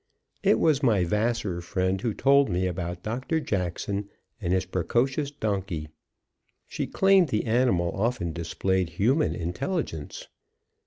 [0.41, 3.39] It was my Vassar friend who told me about Dr.
[3.39, 4.09] Jackson
[4.41, 5.89] and his precocious donkey;
[6.65, 10.27] she claimed the animal often displayed human intelligence.